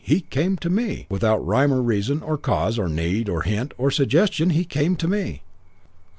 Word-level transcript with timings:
He 0.03 0.21
came 0.21 0.55
to 0.57 0.69
me! 0.71 1.05
Without 1.11 1.45
rhyme, 1.45 1.71
or 1.71 1.79
reason, 1.79 2.23
or 2.23 2.35
cause, 2.35 2.79
or 2.79 2.89
need, 2.89 3.29
or 3.29 3.43
hint, 3.43 3.75
or 3.77 3.91
suggestion 3.91 4.49
he 4.49 4.65
came 4.65 4.95
to 4.95 5.07
me!' 5.07 5.43